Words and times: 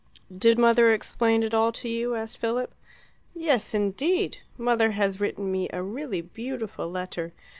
"Did 0.35 0.57
mother 0.57 0.91
explain 0.91 1.43
it 1.43 1.53
all 1.53 1.71
to 1.73 1.87
you?" 1.87 2.15
asked 2.15 2.39
Philip. 2.39 2.73
"Yes, 3.35 3.75
indeed! 3.75 4.39
Mother 4.57 4.93
has 4.93 5.19
written 5.19 5.51
me 5.51 5.69
a 5.71 5.83
really 5.83 6.21
beautiful 6.21 6.89
letter. 6.89 7.33